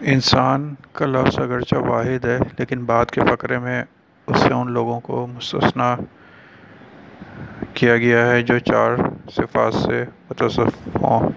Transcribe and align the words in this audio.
انسان 0.00 0.74
کا 0.92 1.06
لفظ 1.06 1.38
اگرچہ 1.38 1.76
واحد 1.76 2.24
ہے، 2.24 2.38
لیکن 2.58 2.84
بعد 2.84 3.06
کے 3.06 3.20
فقرے 3.20 3.58
میں 3.58 3.82
اس 4.28 4.40
سے 4.40 4.52
ان 4.54 4.70
لوگوں 4.72 4.98
کو 5.00 5.26
مستثنا 5.26 5.96
کیا 7.74 7.96
گیا 7.96 8.26
ہے 8.26 8.42
جو 8.42 8.58
چار 8.58 8.96
صفات 9.36 9.74
سے 9.74 10.04
متصف 10.30 10.96
ہوں۔ 11.02 11.28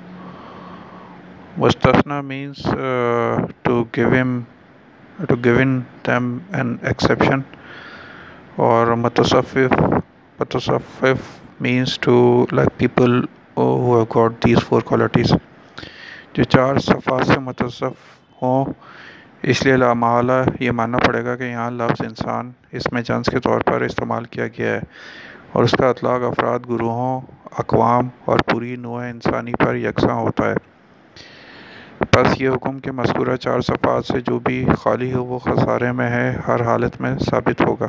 مستثنا 1.58 2.22
means 2.22 2.62
to 3.62 3.84
give 3.98 4.14
them 4.22 4.40
to 5.28 5.36
given 5.46 5.80
them 6.08 6.38
an 6.54 6.76
exception 6.82 7.40
اور 8.56 8.94
متصفف 8.98 9.82
متصفف 10.40 11.62
means 11.62 11.98
to 12.00 12.46
like 12.52 12.78
people 12.78 13.20
who 13.58 14.06
got 14.16 14.44
these 14.46 14.64
four 14.68 14.82
qualities 14.82 15.34
جو 16.34 16.44
چار 16.44 16.78
صفات 16.78 17.28
سے 17.28 17.40
متصف 17.40 18.20
ہوں۔ 18.42 18.66
اس 19.42 19.66
لیے 19.66 19.78
لامحالہ 19.78 20.32
یہ 20.60 20.72
ماننا 20.72 20.98
پڑے 20.98 21.26
گا 21.26 21.36
کہ 21.36 21.44
یہاں 21.44 21.72
لفظ 21.72 22.06
انسان 22.06 22.52
اس 22.72 22.94
میں 22.94 23.02
جنس 23.02 23.26
کے 23.26 23.40
طور 23.40 23.62
پر 23.62 23.82
استعمال 23.82 24.26
کیا 24.26 24.48
گیا 24.48 24.72
ہے 24.74 24.80
اور 25.52 25.64
اس 25.64 25.72
کا 25.72 25.90
اطلاق 25.90 26.22
افراد، 26.22 26.60
گروہوں، 26.70 27.22
اقوام 27.58 28.10
اور 28.26 28.40
پوری 28.40 28.76
نوع 28.76 29.02
انسانی 29.02 29.52
پر 29.60 29.76
یکساں 29.76 30.16
ہوتا 30.16 30.50
ہے۔ 30.50 30.54
بس 32.14 32.42
یہ 32.42 32.50
حکم 32.50 32.80
کہ 32.80 32.92
مذکورہ 32.92 33.36
چار 33.36 33.60
صفات 33.60 34.06
سے 34.06 34.22
جو 34.22 34.40
بھی 34.40 34.66
خالی 34.80 35.14
ہو 35.14 35.24
وہ 35.24 35.40
خسارے 35.40 35.92
میں 35.92 36.10
ہے، 36.10 36.38
ہر 36.48 36.62
حالت 36.62 37.02
میں 37.02 37.18
ثابت 37.30 37.62
ہوگا۔ 37.62 37.88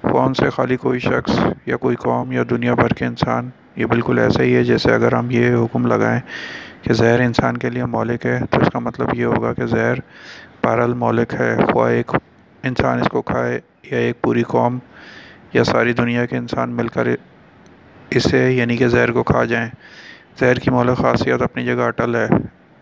کون 0.00 0.34
سے 0.34 0.50
خالی 0.50 0.76
کوئی 0.76 0.98
شخص 0.98 1.40
یا 1.66 1.76
کوئی 1.76 1.96
قوم 1.96 2.32
یا 2.32 2.42
دنیا 2.50 2.74
بھر 2.74 2.88
کے 2.88 3.06
انسان 3.06 3.50
یہ 3.78 3.86
بالکل 3.86 4.18
ایسا 4.18 4.42
ہی 4.42 4.54
ہے 4.56 4.62
جیسے 4.64 4.94
اگر 4.94 5.12
ہم 5.12 5.30
یہ 5.30 5.54
حکم 5.54 5.86
لگائیں 5.86 6.20
کہ 6.82 6.92
زہر 6.92 7.20
انسان 7.20 7.56
کے 7.56 7.70
لیے 7.70 7.84
مولک 7.84 8.26
ہے، 8.26 8.40
تو 8.50 8.60
اس 8.60 8.68
کا 8.72 8.78
مطلب 8.78 9.14
یہ 9.14 9.24
ہوگا 9.24 9.52
کہ 9.52 9.66
زہر 9.66 9.94
بہرحال 10.62 10.94
مولک 10.94 11.34
ہے، 11.40 11.56
خواہ 11.72 11.92
ایک 11.92 12.10
انسان 12.62 13.00
اس 13.00 13.08
کو 13.08 13.22
کھائے 13.22 13.60
یا 13.90 13.98
ایک 13.98 14.20
پوری 14.22 14.42
قوم 14.42 14.78
یا 15.52 15.64
ساری 15.64 15.92
دنیا 15.92 16.26
کے 16.26 16.36
انسان 16.36 16.70
مل 16.70 16.88
کر 16.88 17.08
اسے 18.10 18.50
یعنی 18.52 18.76
کہ 18.76 18.88
زہر 18.88 19.10
کو 19.10 19.22
کھا 19.22 19.44
جائیں۔ 19.44 19.68
زہر 20.40 20.58
کی 20.58 20.70
مولک 20.70 20.98
خاصیت 20.98 21.42
اپنی 21.42 21.64
جگہ 21.64 21.82
اٹل 21.82 22.14
ہے، 22.14 22.26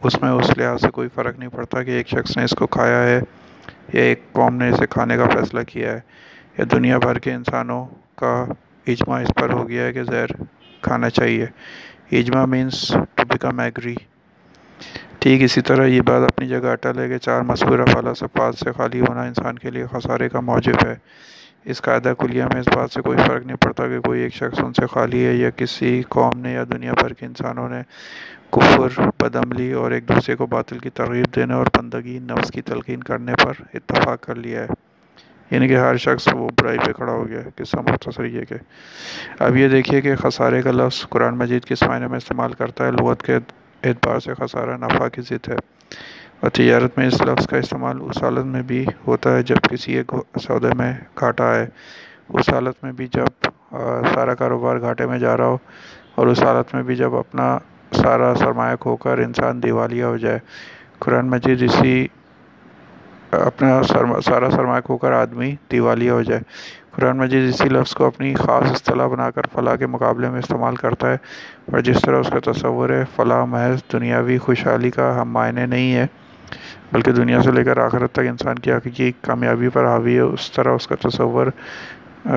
اس 0.03 0.23
میں 0.23 0.31
اس 0.31 0.59
لحاظ 0.59 0.81
سے 0.81 0.91
کوئی 0.91 1.09
فرق 1.15 1.39
نہیں 1.39 1.49
پڑتا 1.49 1.83
کہ 1.83 1.91
ایک 1.91 2.09
شخص 2.09 2.37
نے 2.37 2.45
اس 2.45 2.55
کو 2.59 2.67
کھایا 2.67 3.03
ہے 3.03 3.21
یا 3.93 4.03
ایک 4.03 4.33
قوم 4.33 4.57
نے 4.57 4.69
اسے 4.69 4.87
کھانے 4.87 5.17
کا 5.17 5.29
فیصلہ 5.29 5.61
کیا 5.61 5.93
ہے۔ 5.93 6.01
یا 6.59 6.65
دنیا 6.73 6.99
بھر 6.99 7.19
کے 7.19 7.33
انسانوں 7.35 7.87
کا 8.17 8.45
اجماع 8.87 9.21
اس 9.21 9.33
پر 9.35 9.51
ہو 9.51 9.69
گیا 9.69 9.85
ہے 9.85 9.93
کہ 9.93 10.03
زہر 10.03 10.27
کھانا 10.81 11.11
چاہیے۔ 11.11 11.47
اجماع 12.13 12.45
مینس 12.45 12.89
ٹو 13.15 13.25
بیکم 13.29 13.61
ایگری 13.61 13.95
ٹھیک، 15.19 15.43
اسی 15.43 15.61
طرح 15.61 15.87
یہ 15.87 16.01
بات 16.01 16.23
اپنی 16.23 16.49
جگہ 16.49 16.67
اٹل 16.67 16.99
ہے 16.99 17.09
کہ 17.09 17.19
چار 17.19 17.41
مذکورہ 17.41 17.85
فلا 17.93 18.15
صفات 18.15 18.55
سے 18.55 18.73
خالی 18.73 19.01
ہونا 19.01 19.23
انسان 19.23 19.59
کے 19.59 19.71
لیے 19.71 19.87
خسارے 19.93 20.29
کا 20.29 20.41
موجب 20.41 20.87
ہے۔ 20.87 20.95
اس 21.65 21.83
قاعدہ 21.83 22.13
کلیہ 22.19 22.45
میں 22.45 22.61
اس 22.61 22.69
بات 22.75 22.91
سے 22.91 23.03
کوئی 23.03 23.19
فرق 23.27 23.47
نہیں 23.47 23.57
پڑتا 23.57 23.89
کہ 23.89 24.01
کوئی 24.01 24.21
ایک 24.21 24.35
شخص 24.35 24.61
ان 24.61 24.73
سے 24.73 24.87
خالی 24.87 25.27
ہے 25.27 25.35
یا 25.35 25.51
کسی 25.51 26.03
قوم 26.09 26.41
نے 26.41 26.53
یا 26.53 26.65
دنیا 26.73 26.93
بھر 26.93 27.13
کے 27.13 27.27
انسانوں 27.27 27.69
نے 27.69 27.83
کفر، 28.51 29.01
بدعملی 29.21 29.73
اور 29.73 29.91
ایک 29.91 30.09
دوسرے 30.09 30.37
کو 30.37 30.47
باطل 30.47 30.79
کی 30.79 30.91
ترغیب 30.91 31.27
دینے 31.37 31.55
اور 31.55 31.67
بندگی، 31.77 32.19
نفس 32.19 32.51
کی 32.51 32.63
تلقین 32.63 33.03
کرنے 33.03 33.35
پر 33.45 33.53
اتفاق 33.75 34.21
کر 34.21 34.35
لیا 34.35 34.63
ہے۔ 34.63 34.86
یعنی 35.51 35.69
کہ 35.69 35.77
ہر 35.77 35.97
شخص 35.97 36.29
وہ 36.33 36.49
برائی 36.61 36.79
پہ 36.79 36.93
کھڑا 36.93 37.13
ہو 37.13 37.29
گیا 37.29 37.41
قصہ 37.57 37.77
مختصر 37.77 38.25
یہ 38.25 38.45
کہ 38.45 38.55
اب 39.39 39.57
یہ 39.57 39.69
دیکھیے 39.69 40.01
کہ 40.01 40.17
خسارے 40.17 40.63
کا 40.63 40.71
لفظ 40.71 41.09
قرآن 41.09 41.39
مجید 41.39 41.65
کس 41.65 41.83
معنی 41.83 42.07
میں 42.07 42.17
استعمال 42.17 42.53
کرتا 42.53 42.87
ہے، 42.87 42.91
لغت 42.91 43.23
کے 43.23 43.37
اعتبار 43.83 44.21
سے 44.21 44.35
خسارہ، 44.35 44.77
نفع 44.77 45.09
کی 45.09 45.21
ضد 45.21 45.49
ہے۔ 45.49 45.57
اور 46.41 46.51
تجارت 46.51 46.99
میں 46.99 47.07
اس 47.07 47.23
لفظ 47.23 47.47
کا 47.47 47.57
استعمال 47.57 47.99
اس 48.01 48.23
حالت 48.23 48.45
میں 48.45 48.63
بھی 48.63 48.85
ہوتا 49.07 49.37
ہے 49.37 49.43
جب 49.43 49.57
کسی 49.71 49.97
ایک 49.97 50.15
سودے 50.43 50.75
میں 50.75 50.93
گھاٹا 51.21 51.55
ہے۔ 51.55 51.67
اس 52.29 52.49
حالت 52.49 52.85
میں 52.85 52.93
بھی 52.93 53.07
جب 53.07 53.49
سارا 54.15 54.35
کاروبار 54.35 54.81
گھاٹے 54.81 55.07
میں 55.07 55.19
جا 55.19 55.37
رہا 55.37 55.47
ہو 55.47 55.59
اور 56.15 56.27
اس 56.27 56.43
حالت 56.43 56.75
میں 56.75 56.83
بھی 56.83 56.97
جب 56.97 57.15
اپنا 57.15 57.59
سارا 57.93 58.35
سرمایہ 58.39 58.77
کھو 58.77 58.97
کر 58.97 59.19
انسان 59.19 59.63
دیوالیہ 59.63 60.05
ہو 60.05 60.17
جائے۔ 60.17 60.39
قرآن 60.99 61.31
مجید 61.31 61.63
اسی 61.63 62.07
اپنا 63.45 63.83
سارا 63.83 64.51
سرمایہ 64.51 64.81
کھو 64.81 64.97
کر 64.97 65.13
آدمی 65.13 65.55
دیوالیہ 65.73 66.11
ہو 66.11 66.23
جائے۔ 66.23 66.41
قرآن 66.93 67.19
مجید 67.19 67.49
اسی 67.49 67.69
لفظ 67.69 67.93
کو 67.95 68.05
اپنی 68.05 68.35
خاص 68.35 68.71
اصطلاح 68.71 69.07
بنا 69.07 69.31
کر 69.31 69.43
فلاح 69.53 69.77
کے 69.77 69.87
مقابلے 69.87 70.31
میں 70.31 70.39
استعمال 70.39 70.77
کرتا 70.77 71.11
ہے 71.11 71.17
اور 71.73 71.81
جس 71.81 72.01
طرح 72.03 72.19
اس 72.19 72.31
کا 72.31 72.53
تصور 72.53 72.91
ہے، 72.91 73.03
فلاح 73.17 73.45
محض 73.45 73.83
دنیاوی 73.93 74.39
خوشحالی 74.39 74.91
کا 74.91 75.21
ہم 75.21 75.31
معنی 75.31 75.67
نہیں 75.67 75.95
ہے، 75.95 76.07
بلکہ 76.93 77.13
دنیا 77.13 77.43
سے 77.43 77.51
لے 77.51 77.65
کر 77.65 77.79
آخرت 77.79 78.13
تک 78.13 78.27
انسان 78.29 78.59
کی 78.59 78.73
حقیقی 78.73 79.13
کامیابی 79.21 79.69
پر 79.69 79.87
حاوی 79.87 80.15
ہے۔ 80.15 80.21
اس 80.21 80.51
طرح 80.51 80.75
اس 80.75 80.87
کا 80.87 81.09
تصور 81.09 81.47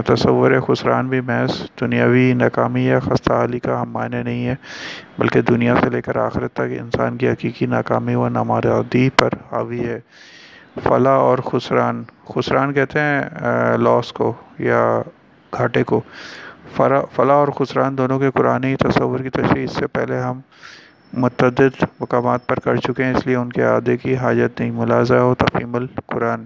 تصور 0.06 0.52
خسران 0.68 1.08
بھی 1.08 1.22
محض 1.22 1.52
دنیاوی 1.82 2.34
ناکامی 2.34 2.86
یا 2.86 3.00
خستہ 3.00 3.34
حالی 3.34 3.60
کا 3.60 3.82
ہم 3.82 3.92
معنی 3.92 4.24
نہیں 4.24 4.46
ہے، 4.48 4.56
بلکہ 5.18 5.42
دنیا 5.42 5.76
سے 5.82 5.90
لے 5.90 6.02
کر 6.02 6.16
آخرت 6.16 6.54
تک 6.54 6.74
انسان 6.80 7.18
کی 7.18 7.30
حقیقی 7.30 7.66
ناکامی 7.66 8.16
و 8.16 8.30
نامرادی 8.30 9.10
پر 9.10 9.30
حاوی 9.52 9.80
ہے۔ 9.80 10.00
فلاح 10.76 11.18
اور 11.18 11.38
خسران۔ 11.38 12.04
خسران 12.28 12.74
کہتے 12.74 13.00
ہیں 13.00 13.22
لاس 13.78 14.12
کو 14.14 14.34
یا 14.60 15.02
گھاٹے 15.58 15.84
کو۔ 15.84 16.02
فلاح 16.76 17.34
اور 17.34 17.48
خسران 17.48 17.98
دونوں 17.98 18.20
کے 18.20 18.32
قرآن 18.32 18.76
تصور 18.76 19.20
کی 19.20 19.30
تشریح 19.30 19.64
اس 19.64 19.72
سے 19.72 19.88
پہلے 19.88 20.20
ہم 20.20 20.40
متعدد 21.14 21.84
مقامات 22.00 22.48
پر 22.48 22.60
کر 22.60 22.76
چکے 22.76 23.04
ہیں، 23.04 23.14
اس 23.14 23.28
لیے 23.28 23.36
ان 23.36 23.50
کے 23.50 23.64
عادے 23.64 23.98
کی 23.98 24.16
حاجت 24.16 24.60
نہیں 24.60 24.72
ملازہ 24.72 25.14
و 25.14 25.36
تفہیم 25.36 25.76
القرآن۔ 25.76 26.46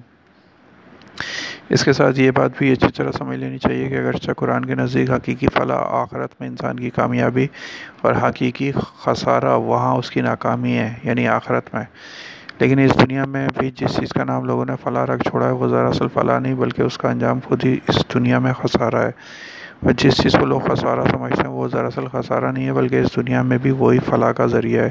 اس 1.69 1.83
کے 1.85 1.93
ساتھ 1.93 2.19
یہ 2.19 2.31
بات 2.31 2.51
بھی 2.57 2.71
اچھی 2.71 2.87
طرح 2.91 3.11
سمجھ 3.11 3.37
لینی 3.37 3.57
چاہیے 3.57 3.89
کہ 3.89 3.95
اگرچہ 3.95 4.31
قرآن 4.31 4.65
کے 4.65 4.75
نزدیک 4.75 5.11
حقیقی 5.11 5.47
فلاح 5.53 5.83
آخرت 6.01 6.29
میں 6.39 6.49
انسان 6.49 6.79
کی 6.79 6.89
کامیابی 6.89 7.47
اور 8.01 8.13
حقیقی 8.23 8.71
خسارہ 9.03 9.57
وہاں 9.57 9.95
اس 9.95 10.11
کی 10.11 10.21
ناکامی 10.21 10.77
ہے 10.77 10.93
یعنی 11.03 11.27
آخرت 11.27 11.73
میں۔ 11.73 11.83
لیکن 12.59 12.79
اس 12.79 12.91
دنیا 13.01 13.25
میں 13.25 13.47
بھی 13.57 13.71
جس 13.71 13.95
چیز 13.95 14.09
کا 14.09 14.23
نام 14.23 14.45
لوگوں 14.45 14.65
نے 14.65 14.73
فلاح 14.83 15.05
رکھ 15.05 15.29
چھوڑا 15.29 15.45
ہے، 15.45 15.51
وہ 15.51 15.67
دراصل 15.67 16.05
فلاح 16.13 16.39
نہیں، 16.39 16.53
بلکہ 16.53 16.81
اس 16.81 16.97
کا 16.97 17.09
انجام 17.09 17.39
خود 17.47 17.65
ہی 17.65 17.77
اس 17.87 18.05
دنیا 18.13 18.39
میں 18.39 18.53
خسارہ 18.53 18.95
ہے۔ 18.95 19.11
اور 19.83 19.91
جس 19.97 20.21
چیز 20.21 20.31
کو 20.39 20.45
لوگ 20.45 20.59
خسارہ 20.59 20.99
سمجھتے 21.11 21.41
ہیں، 21.41 21.49
وہ 21.49 21.67
دراصل 21.67 22.05
خسارہ 22.11 22.51
نہیں 22.51 22.65
ہے، 22.65 22.73
بلکہ 22.73 22.99
اس 22.99 23.15
دنیا 23.15 23.41
میں 23.41 23.57
بھی 23.57 23.71
وہی 23.71 23.99
فلاح 23.99 24.31
کا 24.31 24.45
ذریعہ 24.45 24.83
ہے۔ 24.83 24.89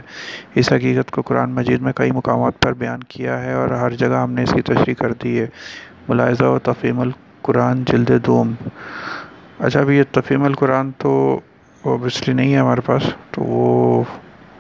اس 0.55 0.73
حقیقت 0.73 1.11
کو 1.11 1.23
قرآن 1.23 1.51
مجید 1.51 1.81
میں 1.81 1.93
کئی 1.93 2.11
مقامات 2.11 2.61
پر 2.61 2.73
بیان 2.73 3.01
کیا 3.03 3.43
ہے 3.43 3.53
اور 3.53 3.69
ہر 3.69 3.91
جگہ 3.91 4.17
ہم 4.23 4.33
نے 4.33 4.43
اس 4.43 4.53
کی 4.53 4.63
تشریح 4.63 4.95
کر 4.95 5.13
دی 5.13 5.41
ہے۔ 5.41 5.47
ملاحظہ 6.09 6.45
و 6.45 6.59
تفہیم 6.59 7.01
القرآن، 7.01 7.85
جلد 7.85 8.11
دوم۔ 8.27 8.55
اچھا 9.59 9.81
ابھی 9.81 9.97
یہ 9.97 10.03
تفہیم 10.11 10.45
القرآن 10.45 10.91
تو 10.99 11.41
اوبیسلی 11.83 12.35
نہیں 12.35 12.55
ہے 12.55 12.59
ہمارے 12.59 12.81
پاس، 12.81 13.03
تو 13.31 13.43
وہ 13.43 14.03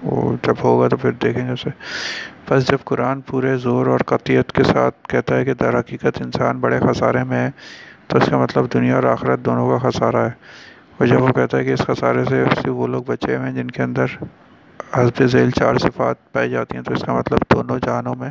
وہ 0.02 0.36
جب 0.42 0.54
ہوگا 0.64 0.88
تو 0.88 0.96
پھر 0.96 1.10
دیکھیں 1.10 1.46
گے 1.46 1.52
اسے 1.52 1.70
بس 2.48 2.68
جب 2.68 2.78
قرآن 2.84 3.20
پورے 3.20 3.56
زور 3.56 3.86
اور 3.86 4.00
قطعیت 4.06 4.52
کے 4.52 4.64
ساتھ 4.64 5.08
کہتا 5.08 5.36
ہے 5.36 5.44
کہ 5.44 5.54
در 5.54 5.78
حقیقت 5.80 6.20
انسان 6.20 6.58
بڑے 6.60 6.78
خسارے 6.80 7.24
میں 7.24 7.46
ہے، 7.46 7.50
تو 8.06 8.16
اس 8.16 8.26
کا 8.30 8.38
مطلب 8.38 8.72
دنیا 8.74 8.94
اور 8.94 9.04
آخرت 9.04 9.40
دونوں 9.40 9.68
کا 9.70 9.90
خسارہ 9.90 10.16
ہے۔ 10.16 10.30
اور 10.98 11.06
جب 11.06 11.22
وہ 11.22 11.28
کہتا 11.28 11.58
ہے 11.58 11.64
کہ 11.64 11.72
اس 11.72 11.80
خسارے 11.80 12.24
سے 12.24 12.44
صرف 12.54 12.68
وہ 12.68 12.86
لوگ 12.86 13.02
بچے 13.02 13.36
ہوئے 13.36 13.48
ہیں 13.48 13.54
جن 13.54 13.70
کے 13.70 13.82
اندر 13.82 14.06
حسب 14.94 15.24
ذیل 15.24 15.50
چار 15.50 15.78
صفات 15.78 16.32
پائی 16.32 16.50
جاتی 16.50 16.76
ہیں، 16.76 16.84
تو 16.84 16.92
اس 16.92 17.02
کا 17.02 17.12
مطلب 17.12 17.38
دونوں 17.54 17.78
جہانوں 17.78 18.14
میں 18.14 18.30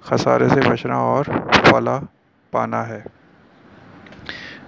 خسارے 0.00 0.48
سے 0.48 0.60
بچنا 0.70 0.96
اور 0.96 1.24
فلاح 1.64 2.00
پانا 2.50 2.88
ہے۔ 2.88 3.00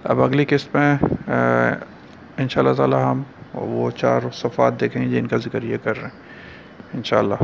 اب 0.03 0.21
اگلی 0.21 0.45
قسط 0.45 0.75
میں 0.75 0.97
ان 2.37 2.47
شاء 2.49 2.61
اللہ 2.61 2.73
تعالیٰ 2.73 3.11
ہم 3.11 3.21
وہ 3.53 3.91
چار 3.91 4.21
صفات 4.33 4.79
دیکھیں 4.79 5.01
گے 5.03 5.09
جن 5.09 5.27
کا 5.27 5.37
ذکر 5.37 5.63
یہ 5.63 5.77
کر 5.83 5.95
رہے 5.95 6.07
ہیں۔ 6.07 6.19
ان 6.93 7.03
شاء 7.03 7.19
اللہ 7.19 7.43